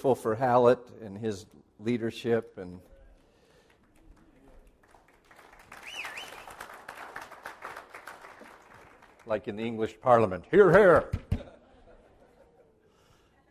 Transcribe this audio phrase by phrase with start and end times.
[0.00, 1.44] for Hallett and his
[1.80, 2.78] leadership and
[9.26, 11.10] like in the English Parliament, here, here.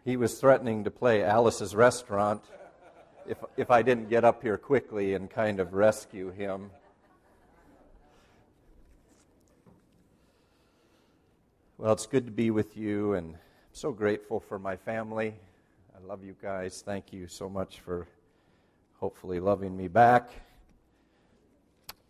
[0.05, 2.41] He was threatening to play Alice's Restaurant
[3.27, 6.71] if, if I didn't get up here quickly and kind of rescue him.
[11.77, 13.39] Well, it's good to be with you, and I'm
[13.73, 15.33] so grateful for my family
[15.97, 16.83] I love you guys.
[16.85, 18.07] Thank you so much for
[18.99, 20.29] hopefully loving me back.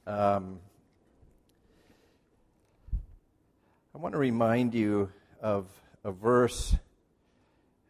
[0.06, 0.60] Um,
[3.96, 5.10] I want to remind you
[5.42, 5.68] of
[6.04, 6.76] a verse,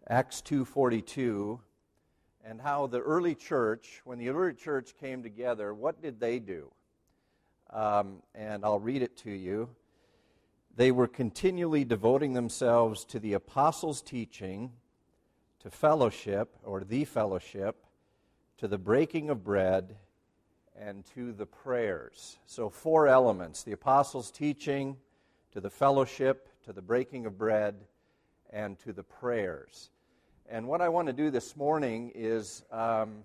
[0.07, 1.59] Acts 2:42,
[2.43, 6.71] and how the early church, when the early church came together, what did they do?
[7.71, 9.67] Um, and I'll read it to you.
[10.75, 14.73] They were continually devoting themselves to the apostles' teaching
[15.61, 17.85] to fellowship or the fellowship,
[18.57, 19.95] to the breaking of bread,
[20.79, 22.37] and to the prayers.
[22.45, 24.97] So, four elements the apostles' teaching,
[25.51, 27.75] to the fellowship, to the breaking of bread,
[28.51, 29.89] and to the prayers.
[30.49, 33.23] And what I want to do this morning is um,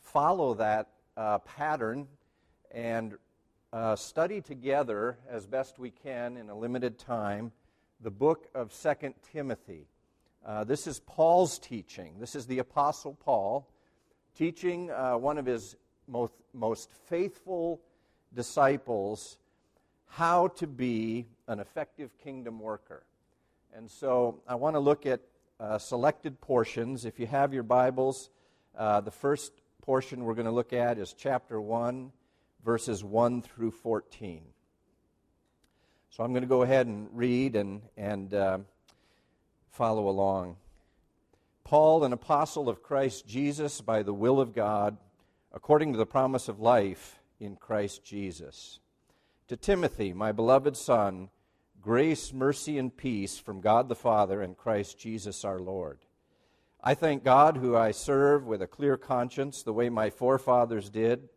[0.00, 2.06] follow that uh, pattern
[2.70, 3.16] and
[3.72, 7.52] uh, study together as best we can in a limited time
[8.00, 9.86] the book of Second Timothy.
[10.46, 12.20] Uh, this is Paul's teaching.
[12.20, 13.68] This is the Apostle Paul
[14.36, 15.74] teaching uh, one of his
[16.06, 17.80] most, most faithful
[18.32, 19.38] disciples
[20.06, 23.02] how to be an effective kingdom worker.
[23.74, 25.20] And so I want to look at
[25.58, 27.04] uh, selected portions.
[27.04, 28.30] If you have your Bibles,
[28.78, 29.50] uh, the first
[29.82, 32.12] portion we're going to look at is chapter 1,
[32.64, 34.42] verses 1 through 14.
[36.10, 38.58] So I'm going to go ahead and read and, and uh,
[39.76, 40.56] follow along.
[41.62, 44.96] Paul, an apostle of Christ Jesus by the will of God,
[45.52, 48.80] according to the promise of life in Christ Jesus.
[49.48, 51.28] To Timothy, my beloved son,
[51.82, 55.98] grace, mercy, and peace from God the Father and Christ Jesus our Lord.
[56.82, 61.28] I thank God, who I serve with a clear conscience, the way my forefathers did,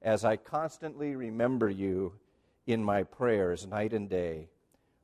[0.00, 2.14] as I constantly remember you
[2.66, 4.48] in my prayers night and day,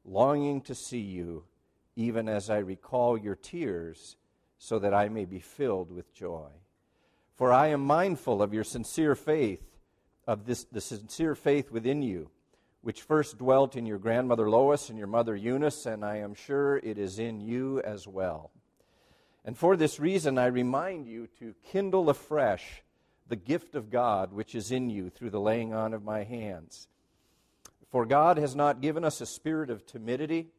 [0.07, 1.45] longing to see you
[1.99, 4.17] even as I recall your tears,
[4.57, 6.51] so that I may be filled with joy.
[7.35, 9.65] For I am mindful of your sincere faith,
[10.25, 12.31] of this, the sincere faith within you,
[12.83, 16.77] which first dwelt in your grandmother Lois and your mother Eunice, and I am sure
[16.77, 18.53] it is in you as well.
[19.45, 22.85] And for this reason, I remind you to kindle afresh
[23.27, 26.87] the gift of God which is in you through the laying on of my hands.
[27.91, 30.53] For God has not given us a spirit of timidity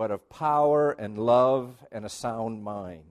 [0.00, 3.04] but of power and love and a sound mind.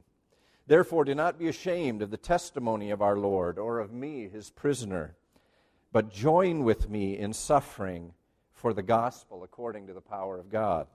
[0.65, 4.49] Therefore, do not be ashamed of the testimony of our Lord or of me, his
[4.49, 5.15] prisoner,
[5.91, 8.15] but join with me in suffering
[8.51, 10.87] for the gospel according to the power of God,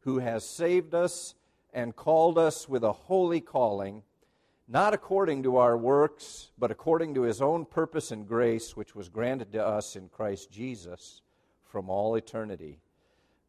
[0.00, 1.34] who has saved us
[1.74, 4.02] and called us with a holy calling,
[4.66, 9.10] not according to our works, but according to his own purpose and grace, which was
[9.10, 11.20] granted to us in Christ Jesus
[11.66, 12.78] from all eternity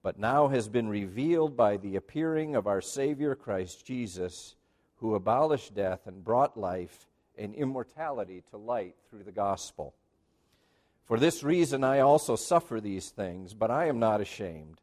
[0.08, 4.56] but now has been revealed by the appearing of our Savior Christ Jesus,
[5.00, 9.94] who abolished death and brought life and immortality to light through the gospel.
[11.04, 14.80] For this reason I also suffer these things, but I am not ashamed,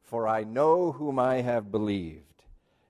[0.00, 2.42] for I know whom I have believed,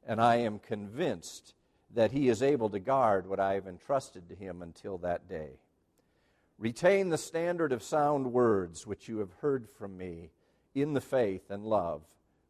[0.07, 1.53] and I am convinced
[1.93, 5.59] that he is able to guard what I have entrusted to him until that day.
[6.61, 10.31] Retain the standard of sound words which you have heard from me
[10.75, 12.03] in the faith and love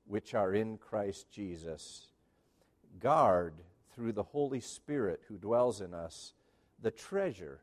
[0.06, 2.06] which are in Christ Jesus.
[3.00, 3.54] Guard
[3.94, 6.34] through the Holy Spirit who dwells in us
[6.80, 7.60] the treasure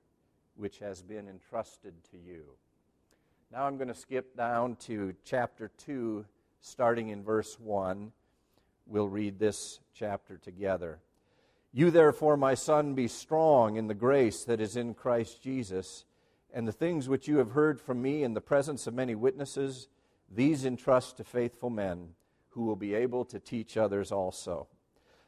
[0.56, 2.44] which has been entrusted to you.
[3.52, 6.26] Now I'm going to skip down to chapter 2,
[6.62, 8.12] starting in verse 1.
[8.86, 11.00] We'll read this chapter together.
[11.72, 16.06] You, therefore, my son, be strong in the grace that is in Christ Jesus,
[16.54, 19.88] and the things which you have heard from me in the presence of many witnesses
[20.32, 22.10] these entrust to faithful men
[22.50, 24.68] who will be able to teach others also.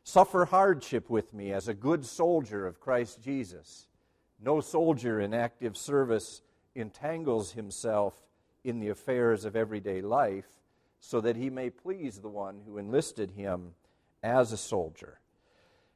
[0.03, 3.87] Suffer hardship with me as a good soldier of Christ Jesus.
[4.43, 6.41] No soldier in active service
[6.73, 8.15] entangles himself
[8.63, 10.47] in the affairs of everyday life
[10.99, 13.73] so that he may please the one who enlisted him
[14.23, 15.19] as a soldier.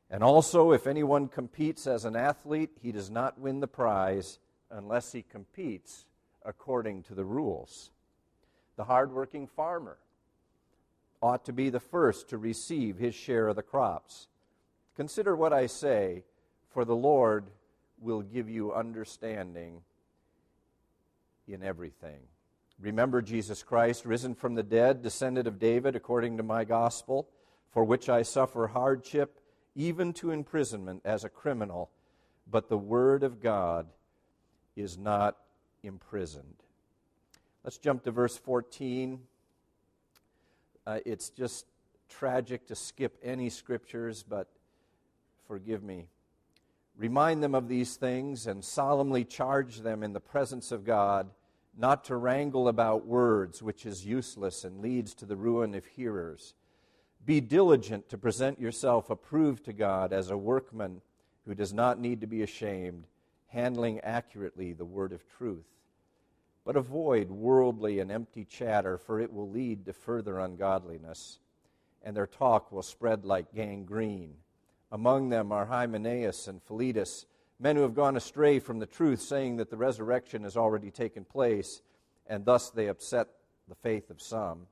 [0.09, 5.11] And also, if anyone competes as an athlete, he does not win the prize unless
[5.11, 6.05] he competes
[6.43, 7.91] according to the rules.
[8.77, 9.97] The hardworking farmer
[11.21, 14.27] ought to be the first to receive his share of the crops.
[14.95, 16.23] Consider what I say,
[16.69, 17.45] for the Lord
[17.99, 19.81] will give you understanding
[21.47, 22.19] in everything.
[22.79, 27.29] Remember Jesus Christ, risen from the dead, descended of David, according to my gospel,
[27.71, 29.39] for which I suffer hardship,
[29.75, 31.89] even to imprisonment as a criminal.
[32.49, 33.87] But the word of God
[34.75, 35.37] is not
[35.83, 36.64] imprisoned.
[37.65, 39.19] Let's jump to verse 14.
[40.85, 41.65] Uh, it's just
[42.07, 44.49] tragic to skip any scriptures, but
[45.47, 46.05] forgive me.
[46.95, 51.31] Remind them of these things and solemnly charge them in the presence of God
[51.75, 56.53] not to wrangle about words, which is useless and leads to the ruin of hearers.
[57.25, 61.01] Be diligent to present yourself approved to God as a workman
[61.47, 63.07] who does not need to be ashamed,
[63.47, 65.65] handling accurately the word of truth.
[66.65, 71.39] But avoid worldly and empty chatter, for it will lead to further ungodliness,
[72.03, 74.37] and their talk will spread like gangrene.
[74.91, 77.27] Among them are Hymenaeus and Philetus,
[77.59, 81.23] men who have gone astray from the truth, saying that the resurrection has already taken
[81.23, 81.81] place,
[82.27, 83.27] and thus they upset
[83.67, 84.67] the faith of some.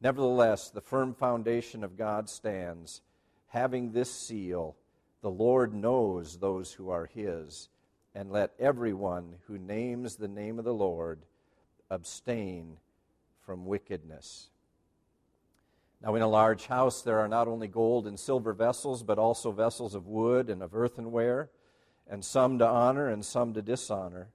[0.00, 3.02] Nevertheless, the firm foundation of God stands,
[3.48, 4.76] having this seal
[5.20, 7.68] The Lord knows those who are his,
[8.14, 11.20] and let everyone who names the name of the Lord
[11.90, 12.76] abstain
[13.44, 14.48] from wickedness.
[16.02, 19.52] Now, in a large house, there are not only gold and silver vessels, but also
[19.52, 21.50] vessels of wood and of earthenware,
[22.08, 24.28] and some to honor and some to dishonor.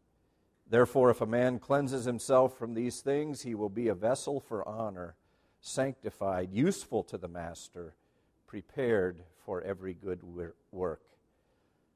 [0.70, 4.68] Therefore, if a man cleanses himself from these things, he will be a vessel for
[4.68, 5.16] honor,
[5.60, 7.96] sanctified, useful to the master,
[8.48, 10.22] prepared for every good
[10.72, 11.02] work.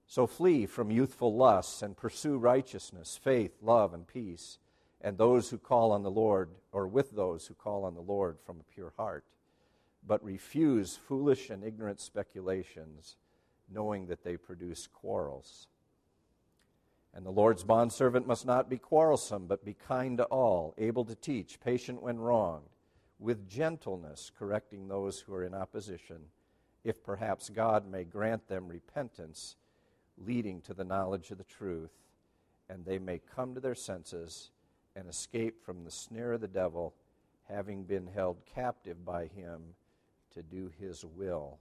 [0.10, 4.58] So flee from youthful lusts and pursue righteousness, faith, love, and peace,
[5.00, 8.38] and those who call on the Lord, or with those who call on the Lord
[8.46, 9.24] from a pure heart
[10.06, 13.16] but refuse foolish and ignorant speculations,
[13.70, 15.68] knowing that they produce quarrels.
[17.14, 21.16] And the Lord's bondservant must not be quarrelsome, but be kind to all, able to
[21.16, 22.70] teach, patient when wronged,
[23.18, 26.22] with gentleness correcting those who are in opposition,
[26.84, 29.58] if perhaps God may grant them repentance,
[30.26, 31.94] leading to the knowledge of the truth,
[32.70, 34.52] and they may come to their senses
[34.96, 36.94] and escape from the snare of the devil,
[37.48, 39.62] having been held captive by him
[40.34, 41.60] to do His will.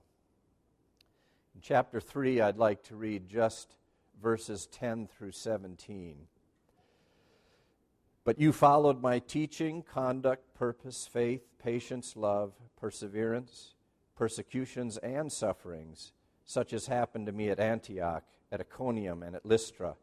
[1.55, 3.77] In chapter 3, I'd like to read just
[4.23, 6.17] verses 10 through 17.
[8.25, 13.75] But you followed my teaching, conduct, purpose, faith, patience, love, perseverance,
[14.17, 16.13] persecutions, and sufferings,
[16.49, 19.95] such as happened to me at Antioch, at Iconium, and at Lystra.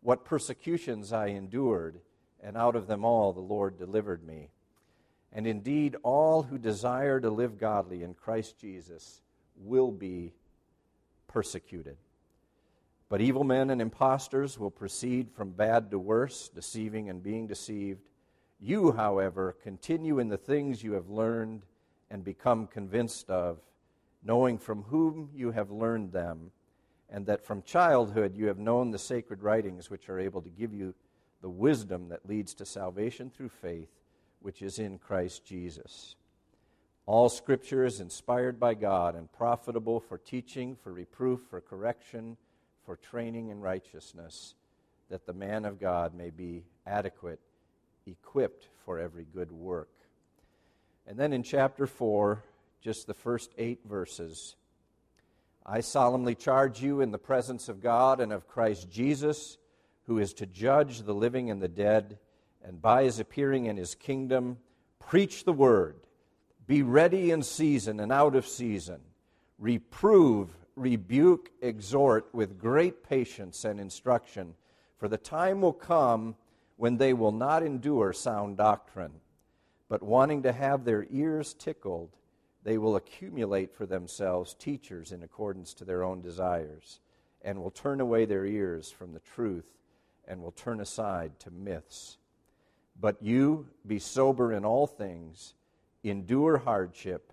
[0.00, 2.00] What persecutions I endured,
[2.42, 4.48] and out of them all the Lord delivered me.
[5.30, 9.20] And indeed, all who desire to live godly in Christ Jesus
[9.56, 10.32] will be
[11.28, 11.98] persecuted.
[13.10, 18.00] But evil men and impostors will proceed from bad to worse, deceiving and being deceived.
[18.58, 21.66] You, however, continue in the things you have learned
[22.10, 23.58] and become convinced of,
[24.22, 26.50] knowing from whom you have learned them,
[27.08, 30.72] and that from childhood you have known the sacred writings which are able to give
[30.72, 30.94] you
[31.42, 33.88] the wisdom that leads to salvation through faith
[34.40, 36.16] which is in Christ Jesus.
[37.06, 42.36] All scripture is inspired by God and profitable for teaching, for reproof, for correction,
[42.84, 44.54] for training in righteousness,
[45.08, 47.40] that the man of God may be adequate,
[48.06, 49.90] equipped for every good work.
[51.06, 52.42] And then in chapter 4,
[52.80, 54.56] just the first eight verses
[55.64, 59.58] I solemnly charge you in the presence of God and of Christ Jesus,
[60.06, 62.18] who is to judge the living and the dead
[62.64, 64.58] and by his appearing in his kingdom,
[64.98, 65.96] preach the word.
[66.66, 69.00] Be ready in season and out of season.
[69.58, 74.54] Reprove, rebuke, exhort with great patience and instruction,
[74.98, 76.34] for the time will come
[76.76, 79.12] when they will not endure sound doctrine,
[79.88, 82.10] but wanting to have their ears tickled,
[82.62, 87.00] they will accumulate for themselves teachers in accordance to their own desires,
[87.42, 89.78] and will turn away their ears from the truth,
[90.28, 92.18] and will turn aside to myths.
[93.00, 95.54] But you be sober in all things,
[96.04, 97.32] endure hardship,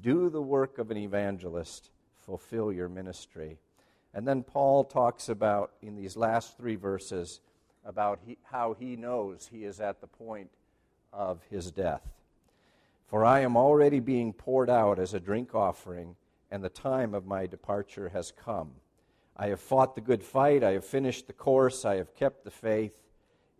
[0.00, 3.58] do the work of an evangelist, fulfill your ministry.
[4.14, 7.40] And then Paul talks about, in these last three verses,
[7.84, 10.50] about he, how he knows he is at the point
[11.12, 12.02] of his death.
[13.12, 16.16] For I am already being poured out as a drink offering,
[16.50, 18.70] and the time of my departure has come.
[19.36, 22.50] I have fought the good fight, I have finished the course, I have kept the
[22.50, 22.94] faith.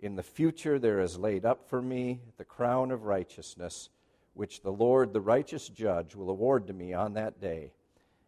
[0.00, 3.90] In the future there is laid up for me the crown of righteousness,
[4.32, 7.72] which the Lord, the righteous judge, will award to me on that day,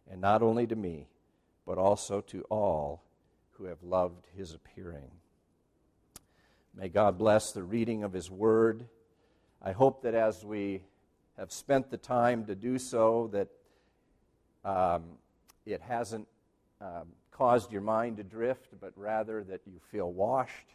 [0.07, 1.07] and not only to me,
[1.65, 3.01] but also to all
[3.53, 5.09] who have loved his appearing.
[6.75, 8.85] May God bless the reading of his word.
[9.59, 10.83] I hope that as we
[11.37, 13.47] have spent the time to do so, that
[14.63, 15.03] um,
[15.65, 16.27] it hasn't
[16.81, 20.73] um, caused your mind to drift, but rather that you feel washed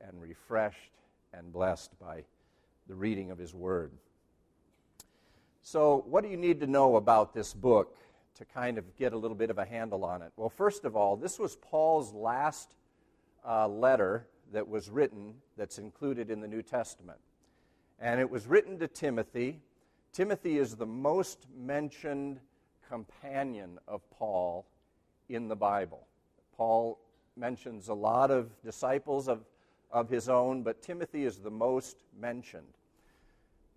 [0.00, 0.92] and refreshed
[1.32, 2.24] and blessed by
[2.88, 3.92] the reading of his word.
[5.62, 7.96] So, what do you need to know about this book
[8.36, 10.32] to kind of get a little bit of a handle on it?
[10.36, 12.74] Well, first of all, this was Paul's last
[13.46, 17.18] uh, letter that was written that's included in the New Testament.
[17.98, 19.60] And it was written to Timothy.
[20.12, 22.40] Timothy is the most mentioned
[22.88, 24.66] companion of Paul
[25.28, 26.06] in the Bible.
[26.56, 26.98] Paul
[27.36, 29.44] mentions a lot of disciples of,
[29.92, 32.74] of his own, but Timothy is the most mentioned.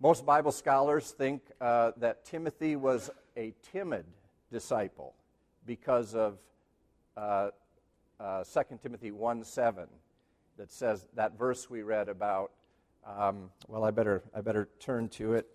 [0.00, 4.04] Most Bible scholars think uh, that Timothy was a timid
[4.50, 5.14] disciple
[5.66, 6.38] because of
[7.16, 7.50] uh,
[8.18, 9.86] uh, 2 Timothy 1 7
[10.56, 12.50] that says that verse we read about.
[13.06, 15.46] Um, well, I better, I better turn to it.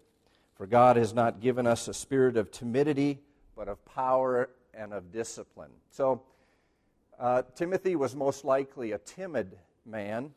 [0.59, 3.21] For God has not given us a spirit of timidity,
[3.55, 5.71] but of power and of discipline.
[5.89, 6.23] So,
[7.17, 10.33] uh, Timothy was most likely a timid man.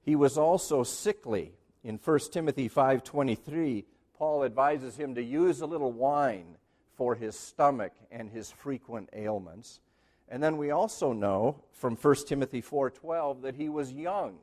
[0.00, 3.84] He was also sickly in 1 Timothy 5:23,
[4.16, 6.56] Paul advises him to use a little wine
[6.92, 9.80] for his stomach and his frequent ailments.
[10.28, 14.38] And then we also know from 1 Timothy 4:12 that he was young.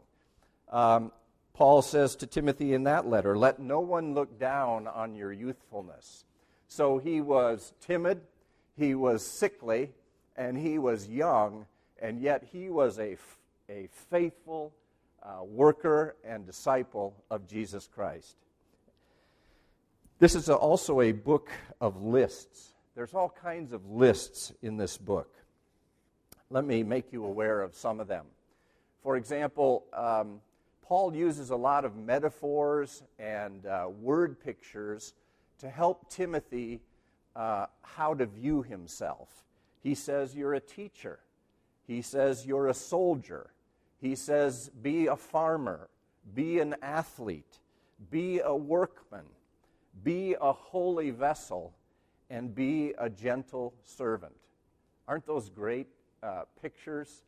[0.68, 1.14] Um,
[1.54, 6.26] Paul says to Timothy in that letter, "Let no one look down on your youthfulness."
[6.68, 8.22] So he was timid,
[8.78, 9.92] he was sickly,
[10.36, 11.66] and he was young,
[12.00, 13.18] and yet he was a,
[13.70, 14.74] a faithful
[15.22, 18.38] uh, worker and disciple of Jesus Christ.
[20.20, 22.74] This is also a book of lists.
[22.96, 25.34] There's all kinds of lists in this book.
[26.50, 28.26] Let me make you aware of some of them.
[29.04, 30.42] For example, um,
[30.92, 35.14] Paul uses a lot of metaphors and uh, word pictures
[35.60, 36.82] to help Timothy
[37.34, 39.46] uh, how to view himself.
[39.82, 41.20] He says, You're a teacher.
[41.88, 43.52] He says, You're a soldier.
[44.02, 45.88] He says, Be a farmer,
[46.36, 47.60] be an athlete,
[48.10, 49.28] be a workman,
[50.04, 51.74] be a holy vessel,
[52.30, 54.36] and be a gentle servant.
[55.08, 55.88] Aren't those great
[56.22, 57.24] uh, pictures?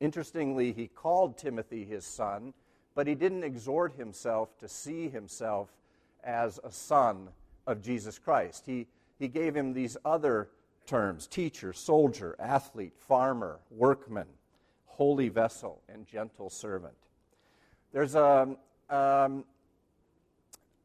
[0.00, 2.52] Interestingly, he called Timothy his son,
[2.94, 5.70] but he didn't exhort himself to see himself
[6.22, 7.28] as a son
[7.66, 8.64] of Jesus Christ.
[8.66, 8.86] He,
[9.18, 10.48] he gave him these other
[10.86, 14.26] terms teacher, soldier, athlete, farmer, workman
[14.94, 16.94] holy vessel and gentle servant.
[17.92, 18.56] There's a,
[18.90, 19.44] um, um,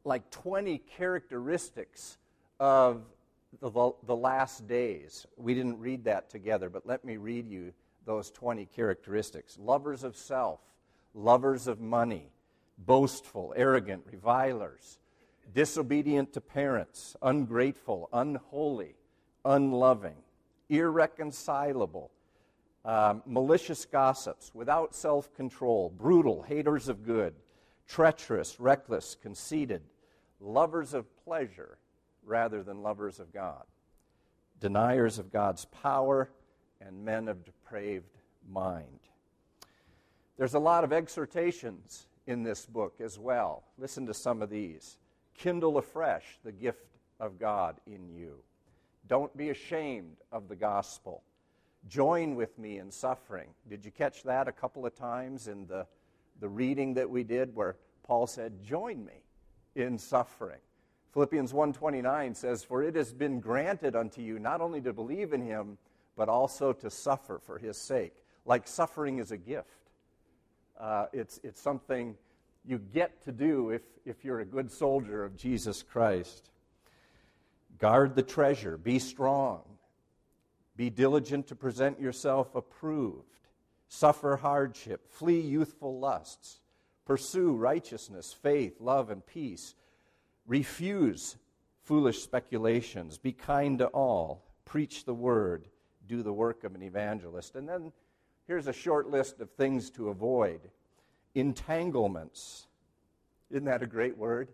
[0.04, 2.18] like 20 characteristics
[2.60, 3.04] of
[3.62, 5.28] the, the last days.
[5.38, 7.72] We didn't read that together, but let me read you
[8.06, 9.58] those 20 characteristics.
[9.60, 10.60] Lovers of self,
[11.14, 12.32] lovers of money,
[12.78, 15.00] boastful, arrogant, revilers,
[15.54, 18.96] disobedient to parents, ungrateful, unholy,
[19.44, 20.18] unloving,
[20.70, 22.12] irreconcilable
[22.86, 27.36] um, malicious gossips, without self control, brutal, haters of good,
[27.88, 29.82] treacherous, reckless, conceited,
[30.40, 31.78] lovers of pleasure
[32.24, 33.64] rather than lovers of God,
[34.60, 36.32] deniers of God's power,
[36.82, 38.18] and men of depraved
[38.50, 39.00] mind.
[40.38, 43.64] There's a lot of exhortations in this book as well.
[43.78, 44.98] Listen to some of these.
[45.38, 48.36] Kindle afresh the gift of God in you.
[49.08, 51.24] Don't be ashamed of the gospel
[51.88, 53.50] Join with me in suffering.
[53.70, 55.86] Did you catch that a couple of times in the,
[56.40, 59.24] the reading that we did where Paul said, Join me
[59.76, 60.60] in suffering?
[61.14, 65.42] Philippians 1:29 says, "For it has been granted unto you not only to believe in
[65.42, 65.78] him,
[66.20, 68.14] but also to suffer for his sake."
[68.46, 69.90] Like suffering is a gift.
[70.78, 72.16] Uh, it's, it's something
[72.66, 76.50] you get to do if, if you're a good soldier of Jesus Christ.
[77.78, 79.62] Guard the treasure, be strong.
[80.76, 83.40] Be diligent to present yourself approved.
[83.90, 85.10] Suffer hardship.
[85.10, 86.60] Flee youthful lusts.
[87.06, 89.76] Pursue righteousness, faith, love, and peace.
[90.48, 91.38] Refuse
[91.84, 93.18] foolish speculations.
[93.18, 94.46] Be kind to all.
[94.64, 95.68] Preach the word.
[96.10, 97.56] Do the work of an evangelist.
[97.56, 97.94] And then
[98.46, 100.60] here's a short list of things to avoid
[101.36, 102.68] entanglements.
[103.50, 104.50] Isn't that a great word?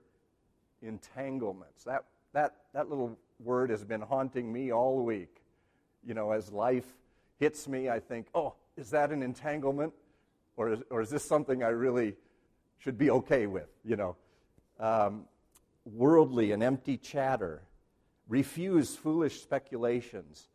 [0.84, 1.84] Entanglements.
[1.86, 5.42] That, that, that little word has been haunting me all week
[6.06, 6.86] you know, as life
[7.40, 9.94] hits me, I think, oh, is that an entanglement?
[10.56, 12.16] Or is, or is this something I really
[12.78, 14.16] should be okay with, you know?
[14.80, 15.26] Um,
[15.86, 17.64] worldly and empty chatter.
[18.28, 20.48] Refuse foolish speculations.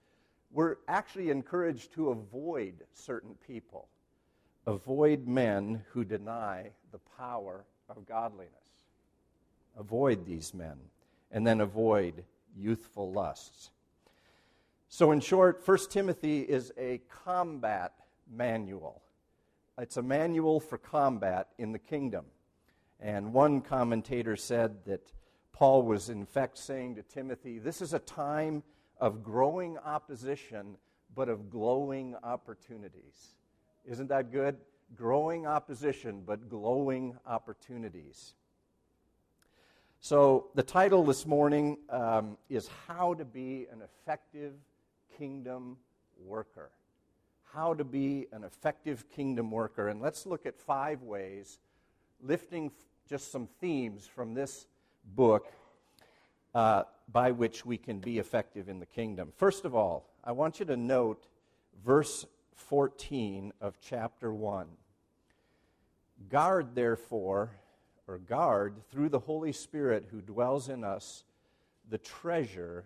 [0.53, 3.89] We're actually encouraged to avoid certain people,
[4.67, 8.55] avoid men who deny the power of godliness.
[9.79, 10.77] Avoid these men,
[11.31, 12.25] and then avoid
[12.57, 13.71] youthful lusts.
[14.89, 17.95] So, in short, 1 Timothy is a combat
[18.29, 19.03] manual.
[19.79, 22.27] It's a manual for combat in the kingdom.
[22.99, 25.13] And one commentator said that
[25.53, 28.65] Paul was, in fact, saying to Timothy, This is a time
[29.01, 30.77] of growing opposition,
[31.15, 33.35] but of glowing opportunities.
[33.85, 34.57] Isn't that good?
[34.95, 38.35] Growing opposition, but glowing opportunities.
[40.01, 44.55] So, the title this morning um, is How to Be an Effective
[45.19, 45.77] Kingdom
[46.25, 46.71] Worker.
[47.53, 49.89] How to Be an Effective Kingdom Worker.
[49.89, 51.59] And let's look at five ways,
[52.23, 52.71] lifting
[53.09, 54.67] just some themes from this
[55.15, 55.53] book
[56.55, 59.33] uh, by which we can be effective in the kingdom.
[59.37, 61.27] First of all, I want you to note
[61.85, 64.67] verse 14 of chapter 1.
[66.29, 67.51] Guard, therefore,
[68.07, 71.25] or guard through the Holy Spirit who dwells in us,
[71.89, 72.85] the treasure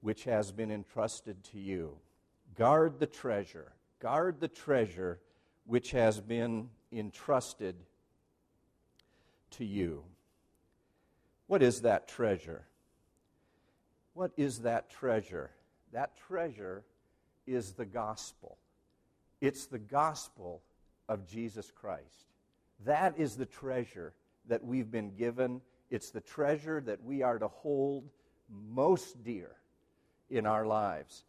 [0.00, 1.96] which has been entrusted to you.
[2.54, 3.72] Guard the treasure.
[4.00, 5.18] Guard the treasure
[5.66, 7.74] which has been entrusted
[9.52, 10.04] to you.
[11.54, 12.64] What is that treasure?
[14.12, 15.52] What is that treasure?
[15.92, 16.82] That treasure
[17.46, 18.58] is the gospel.
[19.40, 20.62] It's the gospel
[21.08, 22.26] of Jesus Christ.
[22.84, 24.14] That is the treasure
[24.48, 25.60] that we've been given.
[25.92, 28.10] It's the treasure that we are to hold
[28.50, 29.52] most dear
[30.30, 31.22] in our lives.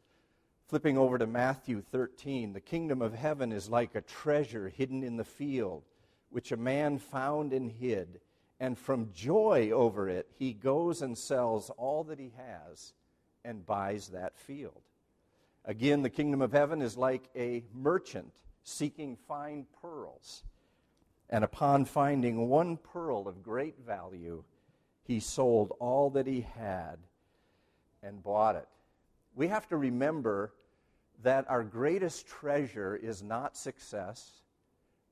[0.70, 5.17] Flipping over to Matthew 13, the kingdom of heaven is like a treasure hidden in
[5.17, 5.84] the field,
[6.32, 8.22] which a man found and hid
[8.60, 12.94] and from joy over it, he goes and sells all that he has
[13.44, 14.82] and buys that field.
[15.66, 18.34] Again, the kingdom of heaven is like a merchant
[18.64, 20.44] seeking fine pearls.
[21.30, 24.44] And upon finding one pearl of great value,
[25.04, 26.98] he sold all that he had
[28.04, 28.68] and bought it.
[29.36, 30.54] We have to remember
[31.24, 34.41] that our greatest treasure is not success,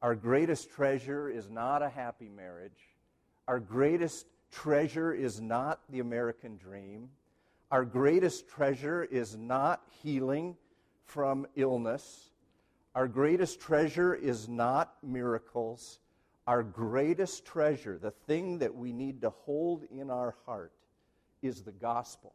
[0.02, 2.93] our greatest treasure is not a happy marriage.
[3.48, 7.10] Our greatest treasure is not the American dream.
[7.72, 10.56] Our greatest treasure is not healing
[11.06, 12.30] from illness.
[12.96, 16.00] Our greatest treasure is not miracles.
[16.48, 20.72] Our greatest treasure, the thing that we need to hold in our heart,
[21.42, 22.34] is the gospel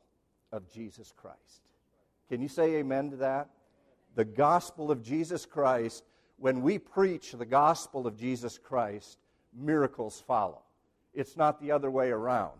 [0.53, 1.73] of Jesus Christ.
[2.29, 3.49] Can you say amen to that?
[4.15, 6.05] The gospel of Jesus Christ,
[6.37, 9.19] when we preach the gospel of Jesus Christ,
[9.57, 10.63] miracles follow.
[11.15, 12.59] It's not the other way around.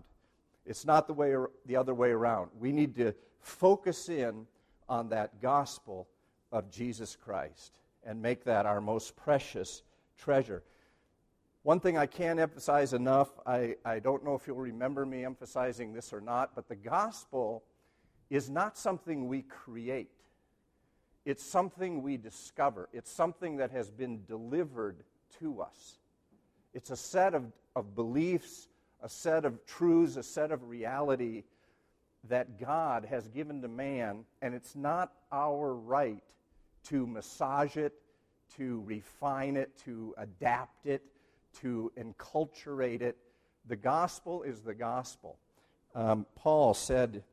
[0.67, 1.35] It's not the, way,
[1.67, 2.51] the other way around.
[2.59, 4.47] We need to focus in
[4.89, 6.09] on that gospel
[6.53, 9.83] of Jesus Christ and make that our most precious
[10.19, 10.63] treasure.
[11.63, 15.93] One thing I can't emphasize enough, I, I don't know if you'll remember me emphasizing
[15.93, 17.65] this or not, but the gospel
[18.31, 20.11] is not something we create.
[21.25, 22.89] It's something we discover.
[22.93, 25.03] It's something that has been delivered
[25.41, 25.99] to us.
[26.79, 27.43] It's a set of
[27.75, 28.69] of beliefs,
[29.03, 31.43] a set of truths, a set of reality
[32.29, 36.23] that God has given to man, and it's not our right
[36.85, 37.95] to massage it,
[38.57, 41.03] to refine it, to adapt it,
[41.61, 43.17] to enculturate it.
[43.67, 45.37] The gospel is the gospel.
[45.97, 47.25] Um, Paul said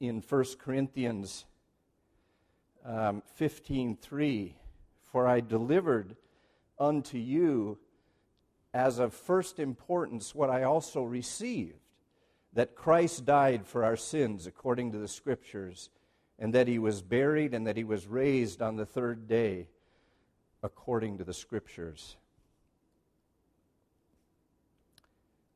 [0.00, 1.44] in 1 Corinthians
[2.84, 4.54] um, 15:3,
[5.12, 6.16] "For I delivered
[6.76, 7.78] unto you
[8.74, 11.78] as of first importance what I also received
[12.54, 15.90] that Christ died for our sins according to the Scriptures,
[16.38, 19.68] and that he was buried, and that he was raised on the third day
[20.62, 22.16] according to the Scriptures.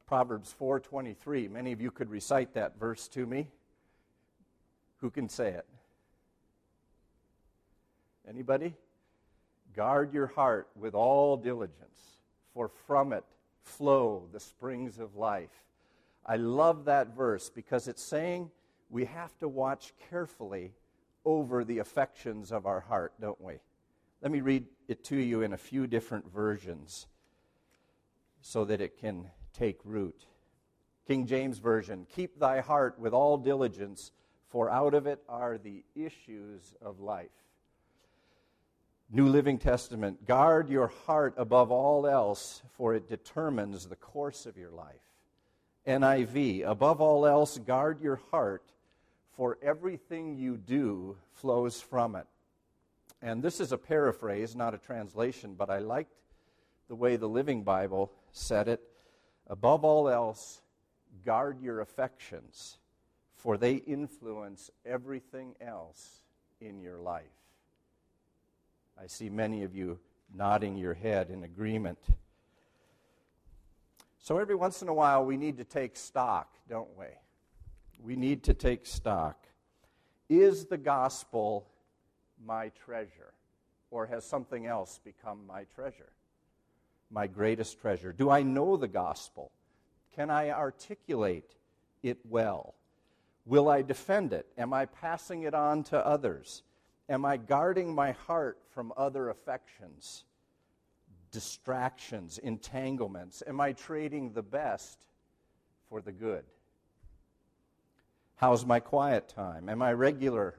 [0.06, 1.48] Proverbs 4:23.
[1.48, 3.50] Many of you could recite that verse to me.
[4.98, 5.66] Who can say it?
[8.26, 8.74] Anybody?
[9.74, 12.15] Guard your heart with all diligence
[12.56, 13.22] for from it
[13.60, 15.62] flow the springs of life.
[16.24, 18.50] I love that verse because it's saying
[18.88, 20.72] we have to watch carefully
[21.26, 23.56] over the affections of our heart, don't we?
[24.22, 27.06] Let me read it to you in a few different versions
[28.40, 30.24] so that it can take root.
[31.06, 34.12] King James Version Keep thy heart with all diligence,
[34.48, 37.28] for out of it are the issues of life.
[39.08, 44.56] New Living Testament, guard your heart above all else, for it determines the course of
[44.56, 45.00] your life.
[45.86, 48.64] NIV, above all else, guard your heart,
[49.36, 52.26] for everything you do flows from it.
[53.22, 56.10] And this is a paraphrase, not a translation, but I liked
[56.88, 58.80] the way the Living Bible said it.
[59.46, 60.60] Above all else,
[61.24, 62.78] guard your affections,
[63.36, 66.22] for they influence everything else
[66.60, 67.35] in your life.
[69.00, 69.98] I see many of you
[70.34, 71.98] nodding your head in agreement.
[74.18, 77.06] So every once in a while, we need to take stock, don't we?
[78.02, 79.46] We need to take stock.
[80.28, 81.68] Is the gospel
[82.44, 83.32] my treasure?
[83.90, 86.10] Or has something else become my treasure?
[87.10, 88.12] My greatest treasure?
[88.12, 89.52] Do I know the gospel?
[90.14, 91.54] Can I articulate
[92.02, 92.74] it well?
[93.44, 94.46] Will I defend it?
[94.58, 96.62] Am I passing it on to others?
[97.08, 100.24] Am I guarding my heart from other affections,
[101.30, 103.42] distractions, entanglements?
[103.46, 104.98] Am I trading the best
[105.88, 106.44] for the good?
[108.36, 109.68] How's my quiet time?
[109.68, 110.58] Am I regular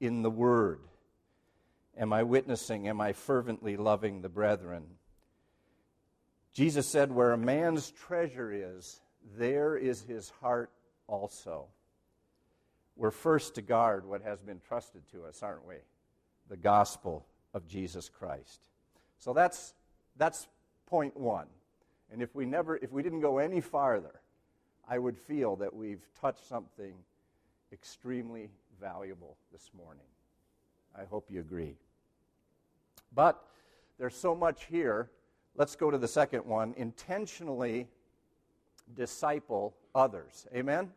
[0.00, 0.80] in the Word?
[1.96, 2.88] Am I witnessing?
[2.88, 4.84] Am I fervently loving the brethren?
[6.52, 9.00] Jesus said, Where a man's treasure is,
[9.36, 10.70] there is his heart
[11.06, 11.66] also.
[12.96, 15.76] We're first to guard what has been trusted to us, aren't we?
[16.48, 18.60] The gospel of Jesus Christ.
[19.18, 19.74] So that's,
[20.16, 20.48] that's
[20.86, 21.46] point one.
[22.12, 24.20] And if we never, if we didn't go any farther,
[24.88, 26.94] I would feel that we've touched something
[27.72, 30.06] extremely valuable this morning.
[30.98, 31.76] I hope you agree.
[33.14, 33.42] But
[33.98, 35.10] there's so much here.
[35.56, 37.88] Let's go to the second one intentionally
[38.94, 40.46] disciple others.
[40.54, 40.90] Amen?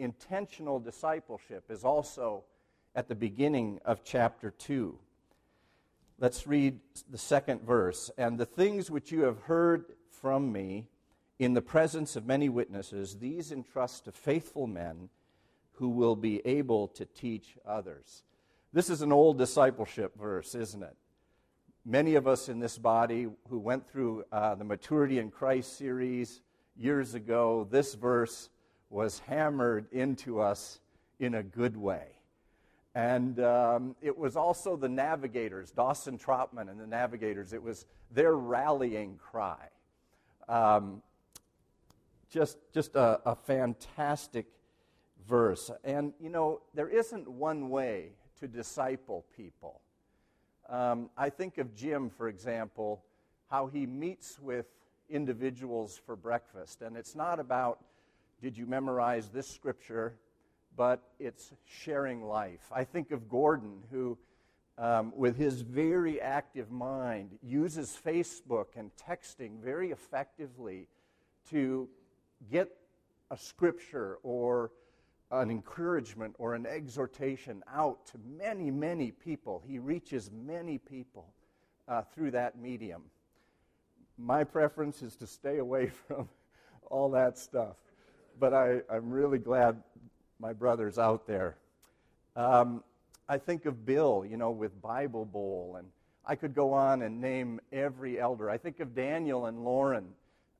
[0.00, 2.44] Intentional discipleship is also
[2.94, 4.98] at the beginning of chapter 2.
[6.18, 8.10] Let's read the second verse.
[8.18, 10.86] And the things which you have heard from me
[11.38, 15.08] in the presence of many witnesses, these entrust to faithful men
[15.72, 18.22] who will be able to teach others.
[18.72, 20.94] This is an old discipleship verse, isn't it?
[21.86, 26.42] Many of us in this body who went through uh, the Maturity in Christ series
[26.76, 28.50] years ago, this verse
[28.90, 30.80] was hammered into us
[31.18, 32.08] in a good way.
[32.94, 38.34] And um, it was also the navigators, Dawson Trotman and the navigators, it was their
[38.34, 39.68] rallying cry.
[40.48, 41.02] Um,
[42.28, 44.46] just just a, a fantastic
[45.28, 45.70] verse.
[45.84, 49.80] And, you know, there isn't one way to disciple people.
[50.68, 53.04] Um, I think of Jim, for example,
[53.48, 54.66] how he meets with
[55.08, 56.82] individuals for breakfast.
[56.82, 57.80] And it's not about
[58.40, 60.16] did you memorize this scripture,
[60.76, 62.70] but it's sharing life.
[62.72, 64.16] I think of Gordon, who,
[64.78, 70.88] um, with his very active mind, uses Facebook and texting very effectively
[71.50, 71.88] to
[72.50, 72.70] get
[73.30, 74.70] a scripture or
[75.30, 79.62] an encouragement or an exhortation out to many, many people.
[79.66, 81.26] He reaches many people
[81.86, 83.02] uh, through that medium.
[84.16, 86.28] My preference is to stay away from
[86.90, 87.76] all that stuff
[88.40, 89.82] but I, I'm really glad
[90.40, 91.56] my brother's out there.
[92.34, 92.82] Um,
[93.28, 95.86] I think of Bill, you know, with Bible Bowl, and
[96.24, 98.48] I could go on and name every elder.
[98.48, 100.06] I think of Daniel and Lauren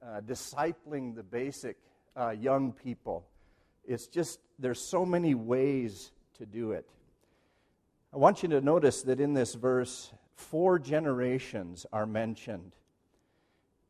[0.07, 1.79] uh, discipling the basic
[2.17, 3.27] uh, young people.
[3.87, 6.87] It's just, there's so many ways to do it.
[8.13, 12.73] I want you to notice that in this verse, four generations are mentioned.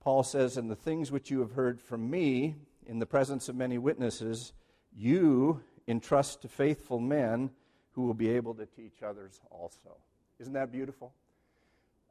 [0.01, 3.57] Paul says, And the things which you have heard from me, in the presence of
[3.57, 4.53] many witnesses,
[4.95, 7.51] you entrust to faithful men
[7.93, 9.97] who will be able to teach others also.
[10.39, 11.13] Isn't that beautiful?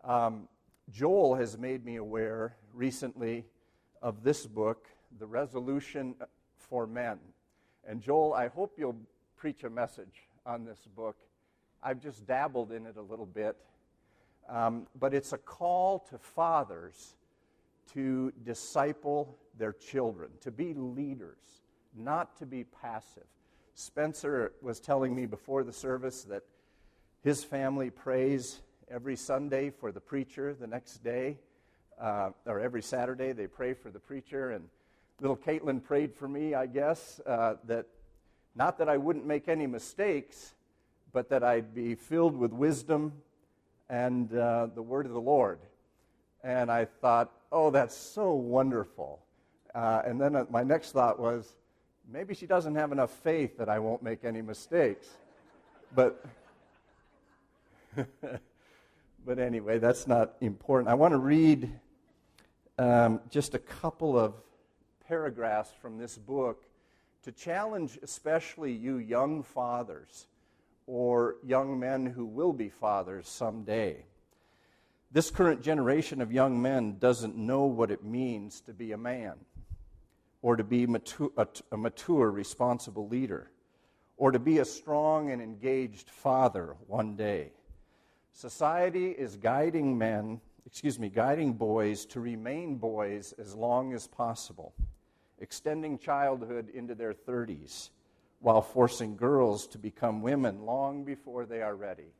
[0.03, 0.47] Um,
[0.91, 3.45] Joel has made me aware recently
[4.01, 4.87] of this book,
[5.19, 6.15] The Resolution
[6.57, 7.19] for Men.
[7.87, 8.99] And Joel, I hope you'll
[9.35, 11.17] preach a message on this book.
[11.81, 13.55] I've just dabbled in it a little bit.
[14.47, 17.15] Um, but it's a call to fathers
[17.93, 21.61] to disciple their children, to be leaders,
[21.95, 23.25] not to be passive.
[23.73, 26.43] Spencer was telling me before the service that
[27.23, 31.37] his family prays every Sunday for the preacher the next day,
[31.99, 34.51] uh, or every Saturday they pray for the preacher.
[34.51, 34.67] And
[35.21, 37.85] little Caitlin prayed for me, I guess, uh, that
[38.55, 40.55] not that I wouldn't make any mistakes,
[41.11, 43.13] but that I'd be filled with wisdom
[43.89, 45.59] and uh, the word of the Lord.
[46.43, 49.19] And I thought, oh, that's so wonderful.
[49.73, 51.55] Uh, and then uh, my next thought was,
[52.11, 55.07] maybe she doesn't have enough faith that I won't make any mistakes.
[55.95, 56.23] But,
[59.25, 60.89] but anyway, that's not important.
[60.89, 61.71] I want to read
[62.77, 64.33] um, just a couple of
[65.07, 66.63] paragraphs from this book
[67.23, 70.27] to challenge especially you young fathers
[70.87, 74.05] or young men who will be fathers someday.
[75.11, 79.33] This current generation of young men doesn't know what it means to be a man
[80.43, 81.31] or to be mature,
[81.71, 83.49] a mature, responsible leader
[84.17, 87.51] or to be a strong and engaged father one day.
[88.33, 94.75] Society is guiding men, excuse me, guiding boys to remain boys as long as possible,
[95.39, 97.89] extending childhood into their 30s
[98.41, 102.13] while forcing girls to become women long before they are ready.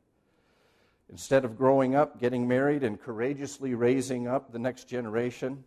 [1.10, 5.64] Instead of growing up, getting married, and courageously raising up the next generation,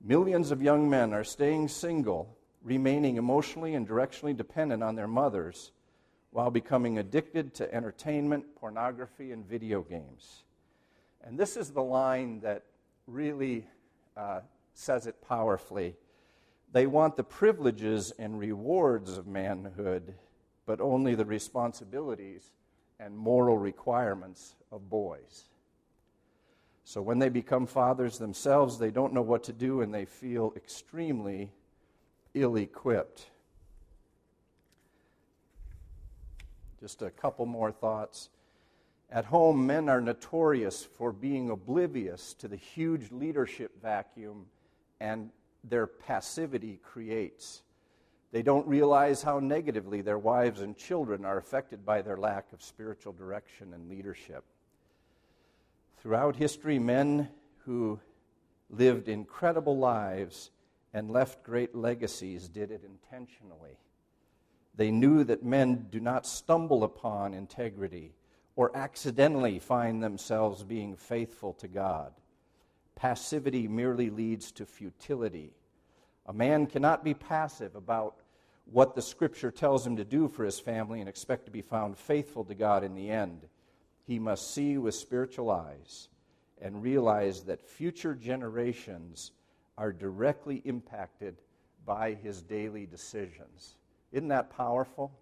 [0.00, 5.72] millions of young men are staying single, remaining emotionally and directionally dependent on their mothers,
[6.30, 10.44] while becoming addicted to entertainment, pornography, and video games.
[11.24, 12.62] And this is the line that
[13.08, 13.66] really
[14.16, 14.40] uh,
[14.74, 15.96] says it powerfully.
[16.72, 20.14] They want the privileges and rewards of manhood,
[20.66, 22.50] but only the responsibilities
[23.00, 25.44] and moral requirements of boys.
[26.84, 30.52] So when they become fathers themselves, they don't know what to do and they feel
[30.56, 31.50] extremely
[32.34, 33.26] ill equipped.
[36.78, 38.28] Just a couple more thoughts.
[39.10, 44.46] At home, men are notorious for being oblivious to the huge leadership vacuum
[45.00, 45.30] and
[45.62, 47.62] their passivity creates.
[48.34, 52.64] They don't realize how negatively their wives and children are affected by their lack of
[52.64, 54.42] spiritual direction and leadership.
[55.98, 58.00] Throughout history, men who
[58.68, 60.50] lived incredible lives
[60.92, 63.78] and left great legacies did it intentionally.
[64.74, 68.16] They knew that men do not stumble upon integrity
[68.56, 72.12] or accidentally find themselves being faithful to God.
[72.96, 75.52] Passivity merely leads to futility.
[76.26, 78.16] A man cannot be passive about
[78.64, 81.96] what the scripture tells him to do for his family and expect to be found
[81.96, 83.42] faithful to God in the end.
[84.06, 86.08] He must see with spiritual eyes
[86.60, 89.32] and realize that future generations
[89.76, 91.36] are directly impacted
[91.84, 93.76] by his daily decisions.
[94.12, 95.12] Isn't that powerful?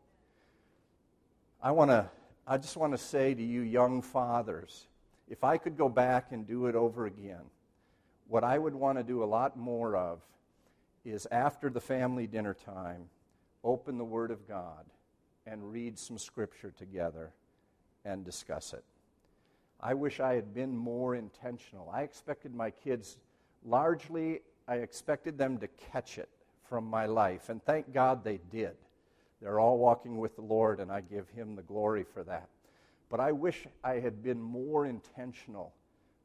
[1.62, 2.10] I want to
[2.46, 4.88] I just want to say to you young fathers,
[5.28, 7.44] if I could go back and do it over again,
[8.26, 10.20] what I would want to do a lot more of
[11.04, 13.04] is after the family dinner time
[13.64, 14.84] open the Word of God
[15.46, 17.32] and read some Scripture together
[18.04, 18.84] and discuss it.
[19.80, 21.90] I wish I had been more intentional.
[21.92, 23.18] I expected my kids,
[23.64, 26.28] largely, I expected them to catch it
[26.68, 28.76] from my life, and thank God they did.
[29.40, 32.48] They're all walking with the Lord, and I give Him the glory for that.
[33.10, 35.74] But I wish I had been more intentional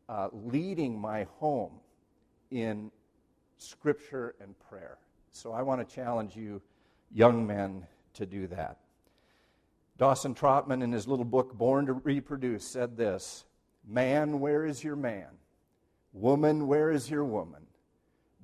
[0.07, 1.73] uh, leading my home
[2.51, 2.91] in
[3.57, 4.97] Scripture and prayer.
[5.31, 6.61] So I want to challenge you
[7.11, 8.77] young men to do that.
[9.97, 13.45] Dawson Trotman, in his little book, Born to Reproduce, said this
[13.87, 15.27] Man, where is your man?
[16.13, 17.63] Woman, where is your woman?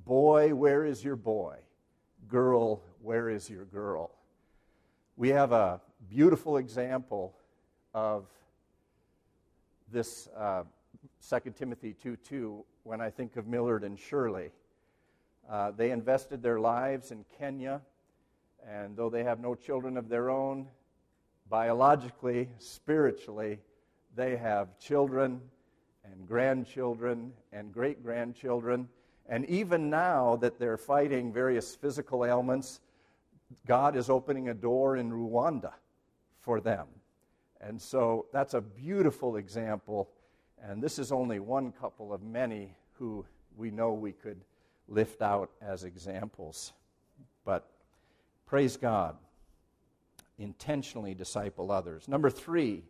[0.06, 1.58] Boy, where is your boy?
[2.28, 4.12] Girl, where is your girl?
[5.16, 7.36] We have a beautiful example
[7.94, 8.26] of
[9.92, 10.64] this uh,
[11.30, 14.52] 2 Timothy 2 2 when I think of Millard and Shirley.
[15.50, 17.82] Uh, they invested their lives in Kenya
[18.70, 20.68] and though they have no children of their own,
[21.50, 23.60] biologically, spiritually,
[24.16, 25.42] they have children
[26.06, 28.88] and grandchildren and great grandchildren.
[29.28, 32.80] And even now that they're fighting various physical ailments,
[33.66, 35.74] God is opening a door in Rwanda
[36.42, 36.88] for them.
[37.62, 40.10] And so that's a beautiful example.
[40.62, 44.42] And this is only one couple of many who we know we could
[44.88, 46.74] lift out as examples.
[47.46, 47.70] But
[48.46, 49.16] Praise God.
[50.38, 52.08] Intentionally disciple others.
[52.08, 52.84] Number three,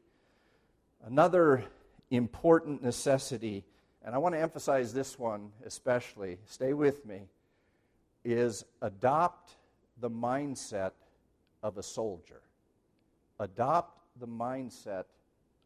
[1.06, 1.64] another
[2.10, 3.64] important necessity,
[4.04, 7.22] and I want to emphasize this one especially, stay with me,
[8.24, 9.56] is adopt
[10.00, 10.92] the mindset
[11.62, 12.42] of a soldier.
[13.40, 15.06] Adopt the mindset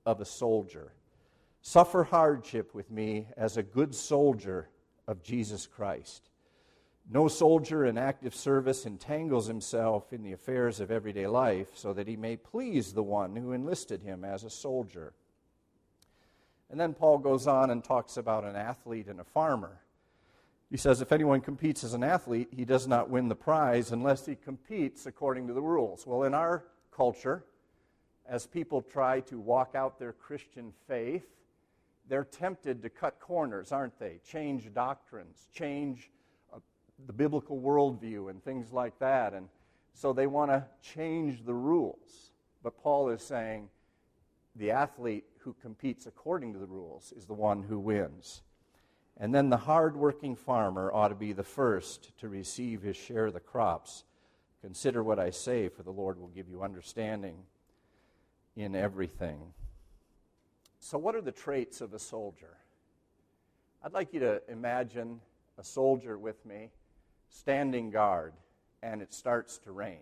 [0.06, 0.94] of a soldier.
[1.62, 4.70] Suffer hardship with me as a good soldier
[5.08, 6.30] of Jesus Christ.
[7.10, 12.08] No soldier in active service entangles himself in the affairs of everyday life so that
[12.08, 15.14] he may please the one who enlisted him as a soldier.
[16.70, 19.80] And then Paul goes on and talks about an athlete and a farmer.
[20.70, 24.26] He says, if anyone competes as an athlete, he does not win the prize unless
[24.26, 26.06] he competes according to the rules.
[26.06, 27.46] Well, in our culture,
[28.28, 31.26] as people try to walk out their Christian faith,
[32.10, 34.20] they're tempted to cut corners, aren't they?
[34.30, 36.10] Change doctrines, change
[37.06, 39.34] the biblical worldview and things like that.
[39.34, 39.48] And
[39.94, 42.32] So they want to change the rules.
[42.64, 43.70] But Paul is saying
[44.56, 48.42] the athlete who competes according to the rules is the one who wins.
[49.20, 53.34] And then the hard-working farmer ought to be the first to receive his share of
[53.34, 54.04] the crops.
[54.62, 57.38] Consider what I say, for the Lord will give you understanding
[58.56, 59.40] in everything.
[60.80, 62.58] So, what are the traits of a soldier?
[63.84, 65.22] I'd like you to imagine
[65.58, 66.70] a soldier with me
[67.30, 68.34] standing guard,
[68.82, 70.00] and it starts to rain.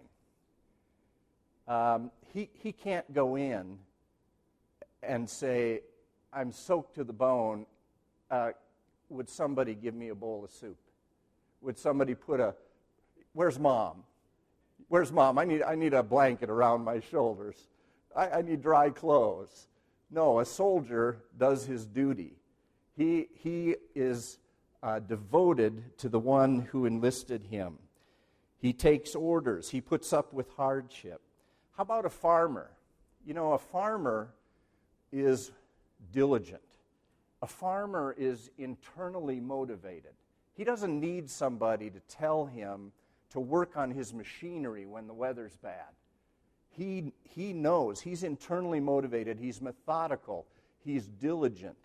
[1.68, 3.80] Um, he, he can't go in
[5.02, 5.82] and say,
[6.32, 7.66] I'm soaked to the bone.
[8.30, 8.52] Uh,
[9.10, 10.78] would somebody give me a bowl of soup?
[11.62, 12.54] Would somebody put a,
[13.34, 14.04] where's mom?
[14.88, 15.38] Where's mom?
[15.40, 17.68] I need, I need a blanket around my shoulders.
[18.16, 19.68] I, I need dry clothes.
[20.12, 22.34] No, a soldier does his duty.
[22.96, 24.38] He, he is
[24.86, 27.80] uh, devoted to the one who enlisted him.
[28.60, 31.22] He takes orders, he puts up with hardship.
[31.76, 32.70] How about a farmer?
[33.26, 34.30] You know, a farmer
[35.12, 35.52] is
[36.14, 36.62] diligent.
[37.42, 40.14] A farmer is internally motivated.
[40.54, 42.92] He doesn't need somebody to tell him
[43.32, 45.90] to work on his machinery when the weather's bad.
[46.70, 48.02] He, he knows.
[48.02, 49.40] He's internally motivated.
[49.40, 50.46] He's methodical.
[50.84, 51.76] He's diligent.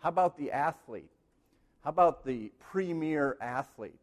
[0.00, 1.10] How about the athlete?
[1.88, 3.98] How about the premier athlete?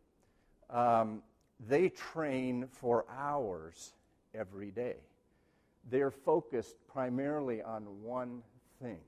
[0.71, 1.21] Um,
[1.67, 3.93] they train for hours
[4.33, 4.95] every day.
[5.91, 8.41] They're focused primarily on one
[8.81, 9.01] thing.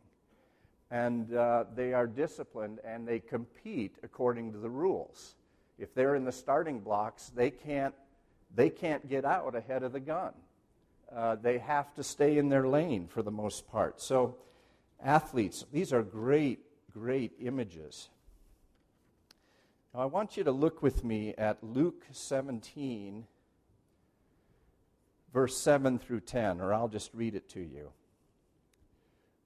[0.91, 5.33] And uh, they are disciplined and they compete according to the rules.
[5.79, 7.95] If they're in the starting blocks, they can't,
[8.53, 10.33] they can't get out ahead of the gun.
[11.11, 13.99] Uh, they have to stay in their lane for the most part.
[13.99, 14.35] So,
[15.03, 16.59] athletes, these are great,
[16.93, 18.09] great images.
[19.97, 23.25] Now, I want you to look with me at Luke 17,
[25.33, 27.89] verse 7 through 10, or I'll just read it to you.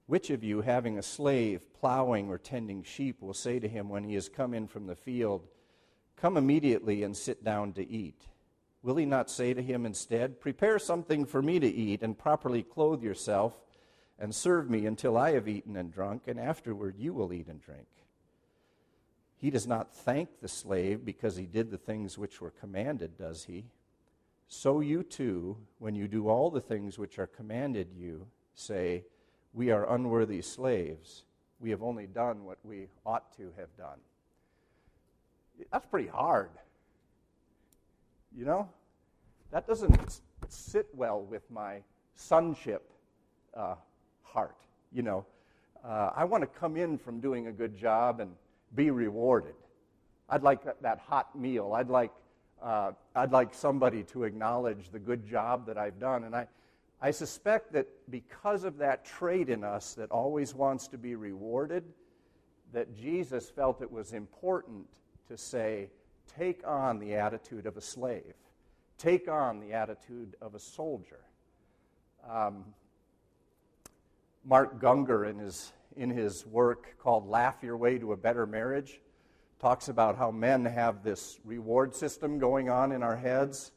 [0.08, 4.04] Which of you, having a slave plowing or tending sheep, will say to him when
[4.04, 5.48] he has come in from the field,
[6.18, 8.28] Come immediately and sit down to eat?
[8.84, 12.62] Will he not say to him instead, Prepare something for me to eat, and properly
[12.62, 13.58] clothe yourself,
[14.20, 17.62] and serve me until I have eaten and drunk, and afterward you will eat and
[17.62, 17.88] drink?
[19.42, 23.46] He does not thank the slave because he did the things which were commanded, does
[23.46, 23.66] he?
[24.48, 29.04] So you too, when you do all the things which are commanded you, say,
[29.52, 31.24] We are unworthy slaves.
[31.60, 33.98] We have only done what we ought to have done.
[35.72, 36.52] That's pretty hard.
[38.38, 38.70] You know?
[39.50, 41.82] That doesn't sit well with my
[42.14, 42.92] sonship
[43.56, 43.76] uh,
[44.22, 44.56] heart.
[44.92, 45.26] You know,
[45.84, 48.32] uh, I want to come in from doing a good job and
[48.76, 49.56] be rewarded.
[50.30, 51.74] I'd like that, hot meal.
[51.74, 52.12] I'd like,
[52.62, 56.24] uh, I'd like somebody to acknowledge the good job that I've done.
[56.24, 56.48] And I,
[57.02, 61.84] I suspect that because of that trait in us that always wants to be rewarded,
[62.74, 64.86] that Jesus felt it was important
[65.28, 65.90] to say,
[66.38, 68.36] take on the attitude of a slave,
[68.98, 71.20] take on the attitude of a soldier.
[72.30, 72.64] Um,
[74.46, 79.02] Mark Gungor, in his, in his work called Laugh Your Way to a Better Marriage,
[79.60, 83.72] talks about how men have this reward system going on in our heads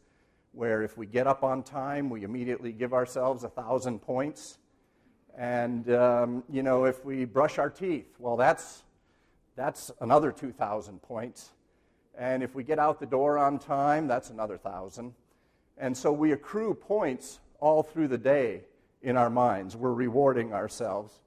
[0.55, 4.59] where if we get up on time, we immediately give ourselves a thousand points.
[5.37, 8.85] And, um, you know, if we brush our teeth, well, that's,
[9.57, 11.51] that's another 2,000 points.
[12.17, 15.13] And if we get out the door on time, that's another 1,000.
[15.77, 18.61] And so we accrue points all through the day
[19.03, 19.77] in our minds.
[19.77, 21.21] We're rewarding ourselves.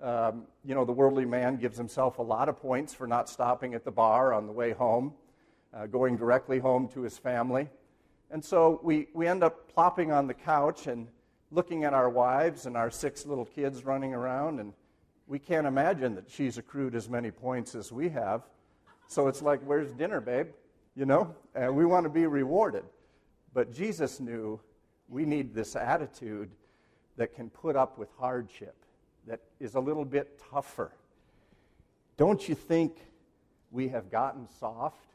[0.00, 3.74] Um, you know, the worldly man gives himself a lot of points for not stopping
[3.74, 5.12] at the bar on the way home,
[5.74, 7.68] uh, going directly home to his family.
[8.30, 11.08] And so we, we end up plopping on the couch and
[11.50, 14.72] looking at our wives and our six little kids running around, and
[15.26, 18.42] we can't imagine that she's accrued as many points as we have.
[19.08, 20.48] So it's like, where's dinner, babe?
[20.94, 21.34] You know?
[21.54, 22.84] And we want to be rewarded.
[23.54, 24.60] But Jesus knew
[25.08, 26.50] we need this attitude
[27.16, 28.76] that can put up with hardship,
[29.28, 30.90] that is a little bit tougher.
[32.16, 32.96] Don't you think
[33.70, 35.06] we have gotten soft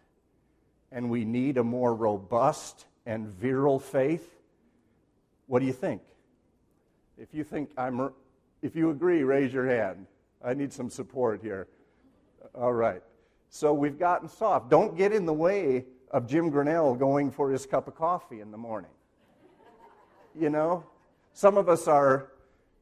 [0.92, 4.40] and we need a more robust and virile faith?
[5.48, 6.02] What do you think?
[7.18, 8.12] If you think I'm
[8.62, 10.08] if you agree, raise your hand.
[10.44, 11.68] I need some support here.
[12.56, 13.02] All right.
[13.50, 14.70] So we've gotten soft.
[14.70, 18.52] Don't get in the way of Jim Grinnell going for his cup of coffee in
[18.52, 18.90] the morning.
[20.40, 20.86] You know,
[21.34, 22.32] some of us are,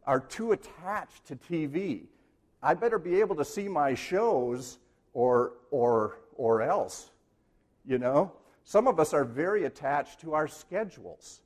[0.05, 2.03] are too attached to TV.
[2.61, 4.77] I better be able to see my shows
[5.13, 7.11] or, or, or else,
[7.85, 8.31] you know?
[8.63, 11.41] Some of us are very attached to our schedules.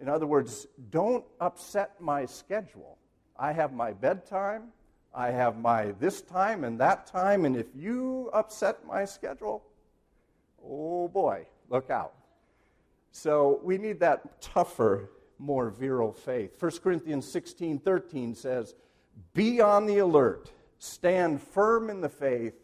[0.00, 2.98] In other words, don't upset my schedule.
[3.38, 4.64] I have my bedtime,
[5.14, 9.64] I have my this time and that time, and if you upset my schedule,
[10.64, 12.14] oh boy, look out.
[13.10, 16.60] So we need that tougher, more virile faith.
[16.60, 18.74] 1 Corinthians 16 13 says,
[19.34, 22.54] Be on the alert, stand firm in the faith,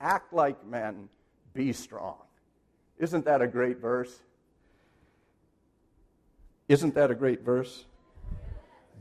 [0.00, 1.08] act like men,
[1.54, 2.18] be strong.
[2.98, 4.20] Isn't that a great verse?
[6.68, 7.84] Isn't that a great verse?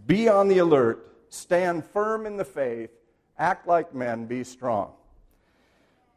[0.07, 2.89] Be on the alert, stand firm in the faith,
[3.37, 4.93] act like men, be strong.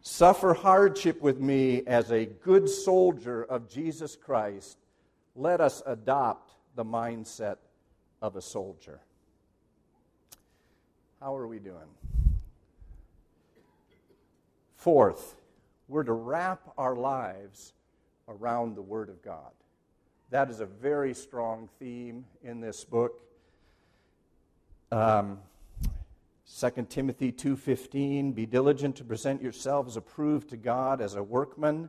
[0.01, 4.77] Suffer hardship with me as a good soldier of Jesus Christ.
[5.35, 6.44] Let us adopt
[6.75, 7.57] the mindset
[8.21, 9.01] of a soldier.
[11.21, 11.89] How are we doing?
[14.77, 15.37] Fourth,
[15.89, 17.73] we're to wrap our lives
[18.29, 19.53] around the Word of God.
[20.31, 23.21] That is a very strong theme in this book.
[24.91, 25.39] Um,
[26.47, 31.89] 2 Timothy 2:15 Be diligent to present yourselves approved to God as a workman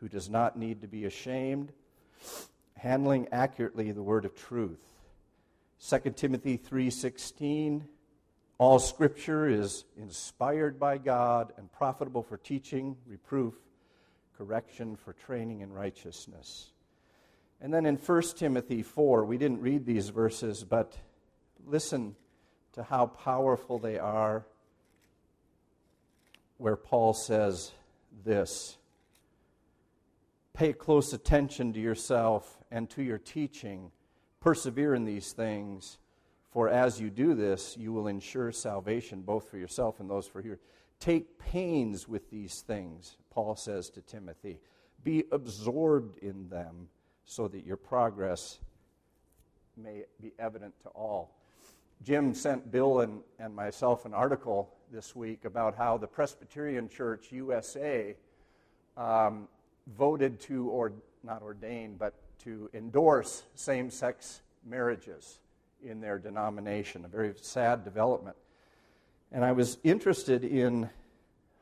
[0.00, 1.72] who does not need to be ashamed,
[2.76, 4.80] handling accurately the word of truth.
[5.78, 7.86] 2 Timothy 3:16
[8.58, 13.54] All scripture is inspired by God and profitable for teaching, reproof,
[14.36, 16.72] correction, for training in righteousness.
[17.60, 20.96] And then in 1 Timothy 4, we didn't read these verses, but
[21.66, 22.14] listen
[22.72, 24.46] to how powerful they are,
[26.58, 27.72] where Paul says
[28.24, 28.76] this
[30.56, 33.90] Pay close attention to yourself and to your teaching.
[34.40, 35.98] Persevere in these things,
[36.50, 40.40] for as you do this, you will ensure salvation both for yourself and those for
[40.40, 40.56] you.
[40.98, 44.58] Take pains with these things, Paul says to Timothy.
[45.04, 46.88] Be absorbed in them
[47.26, 48.58] so that your progress
[49.76, 51.36] may be evident to all.
[52.02, 57.30] Jim sent Bill and, and myself an article this week about how the Presbyterian Church
[57.30, 58.16] USA
[58.96, 59.48] um,
[59.86, 62.14] voted to, or not ordain, but
[62.44, 65.38] to endorse same sex marriages
[65.82, 67.04] in their denomination.
[67.04, 68.36] A very sad development.
[69.32, 70.88] And I was interested in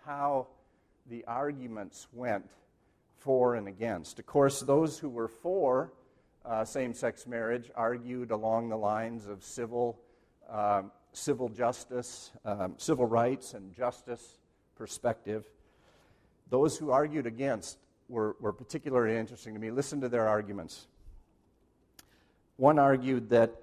[0.05, 0.49] how
[1.09, 2.49] the arguments went
[3.19, 4.19] for and against.
[4.19, 5.93] Of course, those who were for
[6.45, 9.99] uh, same sex marriage argued along the lines of civil
[10.51, 14.39] um, civil justice, um, civil rights, and justice
[14.77, 15.47] perspective.
[16.51, 17.79] Those who argued against
[18.09, 19.71] were, were particularly interesting to me.
[19.71, 20.87] Listen to their arguments.
[22.57, 23.55] One argued that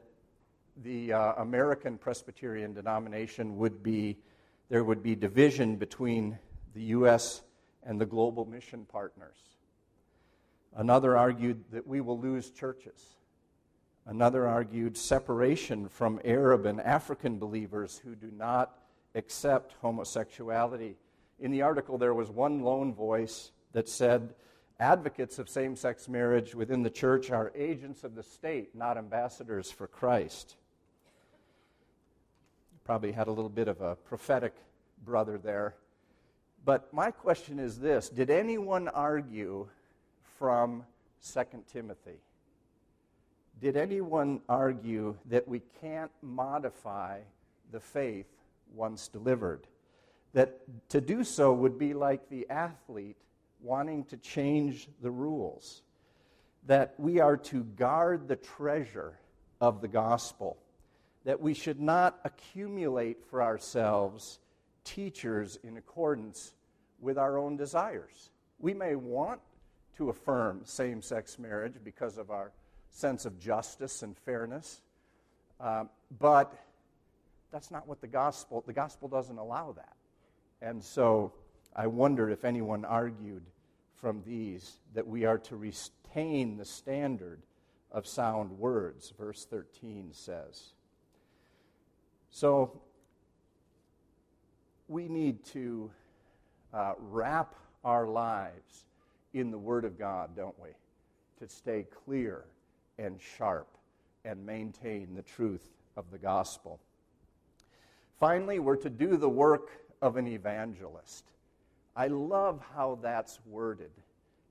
[0.84, 4.18] the uh, American Presbyterian denomination would be,
[4.70, 6.38] there would be division between
[6.74, 7.42] the U.S.
[7.84, 9.38] and the global mission partners.
[10.76, 13.16] Another argued that we will lose churches.
[14.06, 18.78] Another argued separation from Arab and African believers who do not
[19.14, 20.96] accept homosexuality.
[21.40, 24.34] In the article, there was one lone voice that said
[24.80, 29.72] advocates of same sex marriage within the church are agents of the state, not ambassadors
[29.72, 30.56] for Christ.
[32.84, 34.54] Probably had a little bit of a prophetic
[35.06, 35.76] brother there.
[36.66, 39.68] But my question is this Did anyone argue
[40.38, 40.84] from
[41.24, 42.20] 2 Timothy?
[43.62, 47.20] did anyone argue that we can't modify
[47.72, 48.26] the faith
[48.74, 49.68] once delivered?
[50.34, 50.60] That
[50.90, 53.18] to do so would be like the athlete
[53.62, 55.82] wanting to change the rules.
[56.68, 59.18] That we are to guard the treasure
[59.60, 60.58] of the gospel.
[61.26, 64.40] That we should not accumulate for ourselves
[64.84, 66.54] teachers in accordance
[67.00, 68.32] with our own desires.
[68.60, 69.42] We may want
[69.98, 72.52] to affirm same sex marriage because of our
[72.90, 74.82] sense of justice and fairness.
[75.60, 75.86] Uh,
[76.20, 76.54] but
[77.52, 79.96] that's not what the gospel, the gospel doesn't allow that.
[80.62, 81.34] And so
[81.76, 83.44] I wonder if anyone argued
[83.96, 87.42] from these that we are to retain the standard
[87.92, 90.74] of sound words, verse 13 says.
[92.30, 92.82] So
[94.88, 95.92] we need to
[96.74, 98.86] uh, wrap our lives
[99.34, 100.70] in the Word of God, don't we?
[101.40, 102.46] To stay clear
[102.98, 103.68] and sharp
[104.26, 106.80] and maintain the truth of the gospel.
[108.20, 111.31] Finally, we're to do the work of an evangelist.
[111.96, 113.92] I love how that's worded.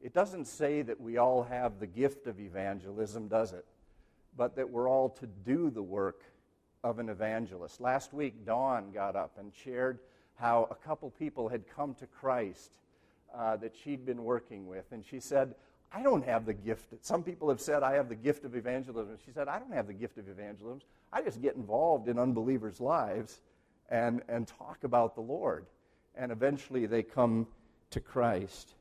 [0.03, 3.65] It doesn't say that we all have the gift of evangelism, does it?
[4.37, 6.23] But that we're all to do the work
[6.83, 7.81] of an evangelist.
[7.81, 9.99] Last week, Dawn got up and shared
[10.37, 12.71] how a couple people had come to Christ
[13.35, 14.87] uh, that she'd been working with.
[14.91, 15.55] And she said,
[15.93, 16.95] I don't have the gift.
[17.03, 19.17] Some people have said, I have the gift of evangelism.
[19.25, 20.81] She said, I don't have the gift of evangelism.
[21.13, 23.41] I just get involved in unbelievers' lives
[23.91, 25.67] and, and talk about the Lord.
[26.15, 27.47] And eventually they come
[27.91, 28.75] to Christ.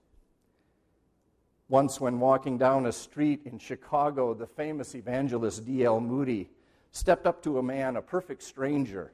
[1.67, 5.99] Once, when walking down a street in Chicago, the famous evangelist D.L.
[5.99, 6.49] Moody
[6.91, 9.11] stepped up to a man, a perfect stranger,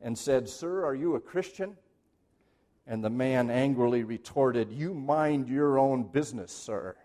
[0.00, 1.76] and said, Sir, are you a Christian?
[2.86, 6.96] And the man angrily retorted, You mind your own business, sir.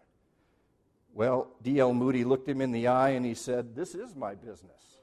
[1.13, 1.93] Well, D.L.
[1.93, 4.97] Moody looked him in the eye and he said, This is my business.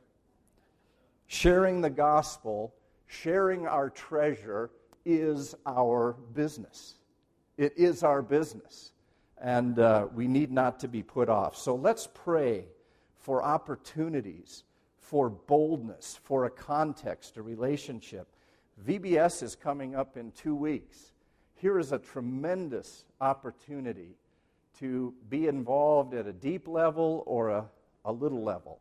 [1.26, 2.74] Sharing the gospel,
[3.06, 4.70] sharing our treasure,
[5.06, 6.96] is our business.
[7.56, 8.90] It is our business
[9.40, 11.56] and uh, we need not to be put off.
[11.56, 12.64] So let's pray
[13.18, 14.64] for opportunities,
[14.98, 18.28] for boldness, for a context, a relationship.
[18.86, 21.12] VBS is coming up in two weeks.
[21.54, 24.16] Here is a tremendous opportunity
[24.80, 27.64] to be involved at a deep level or a,
[28.04, 28.80] a little level.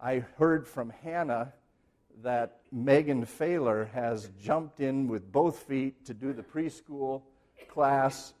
[0.00, 1.52] I heard from Hannah
[2.22, 7.22] that Megan Failer has jumped in with both feet to do the preschool
[7.68, 8.34] class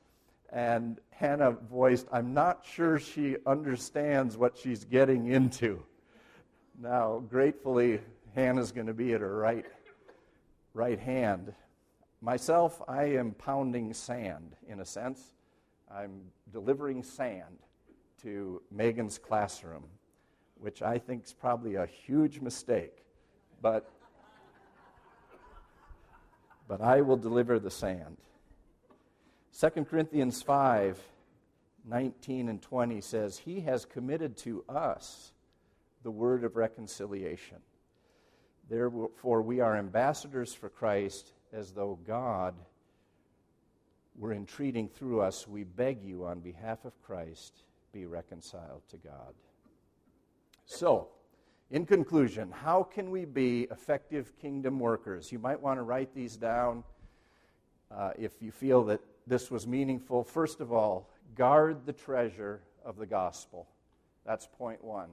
[0.50, 5.82] and Hannah voiced, I'm not sure she understands what she's getting into.
[6.80, 8.00] Now, gratefully,
[8.34, 9.66] Hannah's going to be at her right,
[10.74, 11.52] right hand.
[12.20, 15.32] Myself, I am pounding sand, in a sense.
[15.92, 16.20] I'm
[16.52, 17.58] delivering sand
[18.22, 19.84] to Megan's classroom,
[20.56, 23.04] which I think is probably a huge mistake.
[23.60, 23.90] But,
[26.68, 28.18] but I will deliver the sand.
[29.58, 31.00] 2 Corinthians 5
[31.86, 35.32] 19 and 20 says, He has committed to us
[36.02, 37.56] the word of reconciliation.
[38.68, 42.54] Therefore, we are ambassadors for Christ, as though God
[44.18, 45.48] were entreating through us.
[45.48, 47.62] We beg you, on behalf of Christ,
[47.92, 49.32] be reconciled to God.
[50.66, 51.08] So,
[51.70, 55.30] in conclusion, how can we be effective kingdom workers?
[55.30, 56.82] You might want to write these down
[57.90, 60.24] uh, if you feel that this was meaningful.
[60.24, 63.68] First of all, guard the treasure of the gospel.
[64.24, 65.10] That's point one.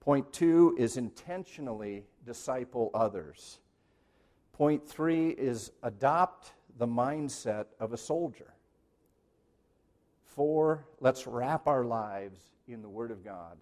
[0.00, 3.58] Point two is intentionally disciple others.
[4.52, 8.54] Point three is adopt the mindset of a soldier.
[10.24, 13.56] Four, let's wrap our lives in the Word of God.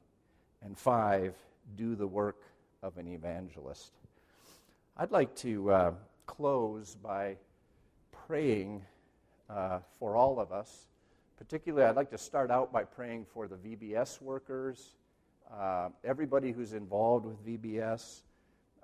[0.62, 1.34] And five,
[1.76, 2.42] do the work
[2.82, 3.92] of an evangelist.
[4.96, 5.92] I'd like to uh,
[6.26, 7.36] close by
[8.26, 8.82] praying
[9.50, 10.86] uh, for all of us.
[11.36, 14.94] Particularly, I'd like to start out by praying for the VBS workers,
[15.52, 18.20] uh, everybody who's involved with VBS,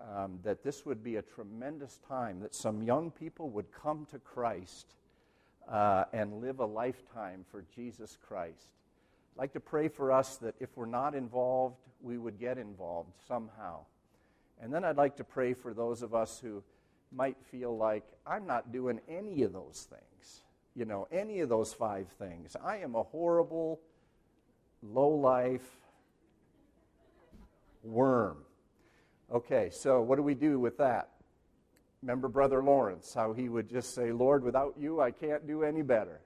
[0.01, 4.19] um, that this would be a tremendous time, that some young people would come to
[4.19, 4.95] Christ
[5.69, 8.69] uh, and live a lifetime for Jesus Christ.
[9.37, 13.13] I'd like to pray for us that if we're not involved, we would get involved
[13.27, 13.85] somehow.
[14.61, 16.63] And then I'd like to pray for those of us who
[17.13, 20.01] might feel like, I'm not doing any of those things
[20.75, 22.57] you know, any of those five things.
[22.65, 23.81] I am a horrible,
[24.83, 25.69] low life
[27.83, 28.39] worm.
[29.33, 31.11] Okay, so what do we do with that?
[32.03, 35.83] Remember Brother Lawrence, how he would just say, Lord, without you, I can't do any
[35.83, 36.21] better.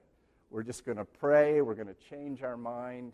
[0.49, 3.11] We're just going to pray, we're going to change our mind,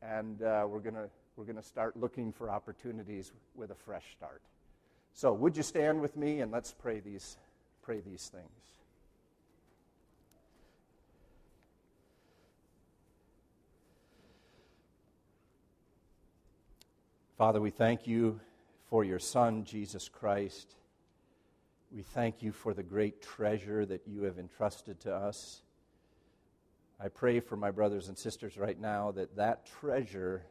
[0.00, 4.04] and uh, we're going to we're going to start looking for opportunities with a fresh
[4.16, 4.42] start.
[5.12, 7.36] So, would you stand with me and let's pray these,
[7.82, 8.48] pray these things.
[17.36, 18.40] Father, we thank you
[18.88, 20.76] for your Son, Jesus Christ.
[21.92, 25.62] We thank you for the great treasure that you have entrusted to us.
[27.00, 30.44] I pray for my brothers and sisters right now that that treasure,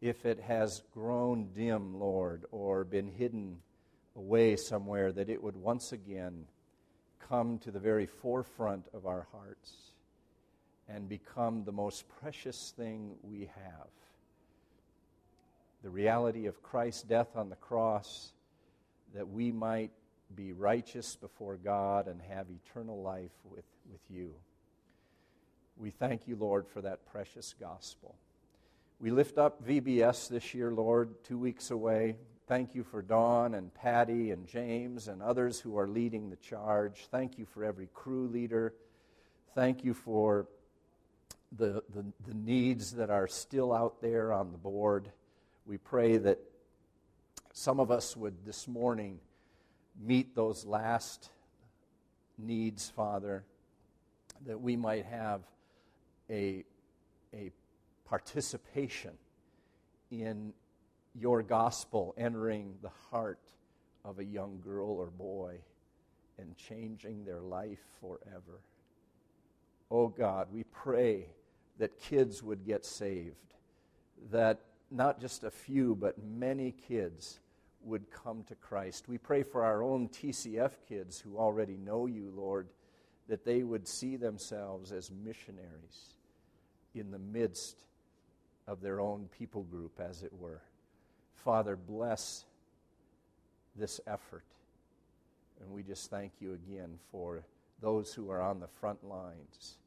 [0.00, 3.58] if it has grown dim, Lord, or been hidden
[4.16, 6.44] away somewhere, that it would once again
[7.28, 9.72] come to the very forefront of our hearts
[10.88, 13.88] and become the most precious thing we have
[15.82, 18.32] the reality of Christ's death on the cross,
[19.14, 19.90] that we might
[20.34, 24.34] be righteous before God and have eternal life with, with you.
[25.76, 28.16] We thank you, Lord, for that precious gospel.
[29.00, 32.16] We lift up VBS this year, Lord, two weeks away.
[32.46, 37.06] Thank you for Dawn and Patty and James and others who are leading the charge.
[37.10, 38.74] Thank you for every crew leader.
[39.54, 40.48] Thank you for
[41.56, 45.10] the, the, the needs that are still out there on the board
[45.68, 46.38] we pray that
[47.52, 49.20] some of us would this morning
[50.00, 51.28] meet those last
[52.38, 53.44] needs, Father,
[54.46, 55.42] that we might have
[56.30, 56.64] a
[57.34, 57.50] a
[58.08, 59.12] participation
[60.10, 60.52] in
[61.14, 63.40] your gospel entering the heart
[64.04, 65.56] of a young girl or boy
[66.38, 68.60] and changing their life forever.
[69.90, 71.26] Oh God, we pray
[71.78, 73.54] that kids would get saved,
[74.30, 77.40] that not just a few, but many kids
[77.82, 79.08] would come to Christ.
[79.08, 82.68] We pray for our own TCF kids who already know you, Lord,
[83.28, 86.16] that they would see themselves as missionaries
[86.94, 87.84] in the midst
[88.68, 90.60] of their own people group, as it were.
[91.34, 92.44] Father, bless
[93.74, 94.44] this effort.
[95.60, 97.42] And we just thank you again for
[97.80, 99.78] those who are on the front lines.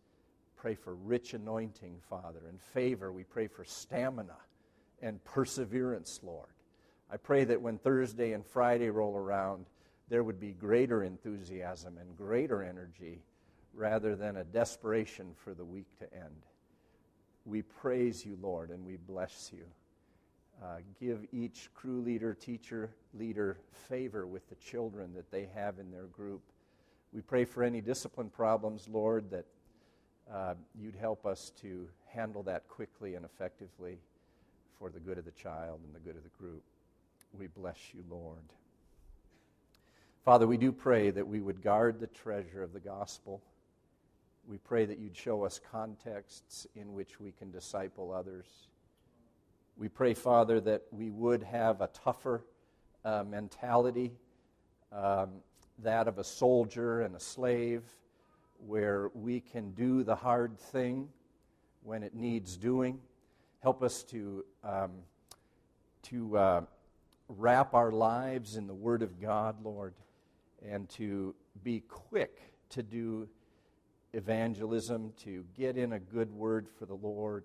[0.57, 3.11] Pray for rich anointing, Father, and favor.
[3.11, 4.37] We pray for stamina
[5.01, 6.49] and perseverance, Lord.
[7.11, 9.65] I pray that when Thursday and Friday roll around,
[10.09, 13.21] there would be greater enthusiasm and greater energy
[13.73, 16.45] rather than a desperation for the week to end.
[17.45, 19.63] We praise you, Lord, and we bless you.
[20.61, 23.57] Uh, give each crew leader, teacher, leader
[23.89, 26.41] favor with the children that they have in their group.
[27.11, 29.45] We pray for any discipline problems, Lord, that
[30.31, 33.97] uh, you'd help us to handle that quickly and effectively
[34.77, 36.61] for the good of the child and the good of the group.
[37.37, 38.37] We bless you, Lord.
[40.23, 43.41] Father, we do pray that we would guard the treasure of the gospel.
[44.47, 48.45] We pray that you'd show us contexts in which we can disciple others.
[49.77, 52.43] We pray, Father, that we would have a tougher
[53.05, 54.13] uh, mentality,
[54.91, 55.29] um,
[55.79, 57.83] that of a soldier and a slave,
[58.65, 61.07] where we can do the hard thing
[61.83, 62.99] when it needs doing.
[63.61, 64.91] Help us to, um,
[66.03, 66.61] to uh,
[67.29, 69.93] wrap our lives in the Word of God, Lord,
[70.67, 71.33] and to
[71.63, 73.27] be quick to do
[74.13, 77.43] evangelism, to get in a good word for the Lord,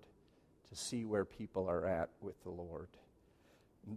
[0.69, 2.89] to see where people are at with the Lord.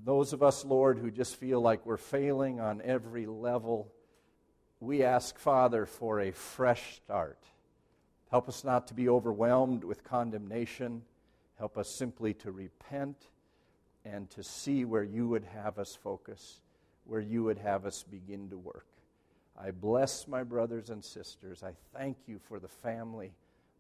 [0.05, 3.93] those of us, Lord, who just feel like we're failing on every level,
[4.79, 7.39] we ask, Father, for a fresh start.
[8.31, 11.03] Help us not to be overwhelmed with condemnation.
[11.59, 13.17] Help us simply to repent
[14.05, 16.61] and to see where you would have us focus,
[17.05, 18.87] where you would have us begin to work.
[19.63, 21.63] I bless my brothers and sisters.
[21.63, 23.33] I thank you for the family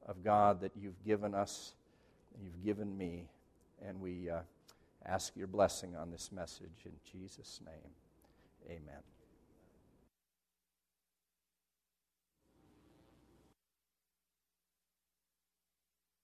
[0.06, 1.72] of God that you've given us,
[2.42, 3.28] you've given me,
[3.86, 4.40] and we uh,
[5.06, 7.92] ask your blessing on this message in Jesus' name.
[8.66, 9.19] Amen.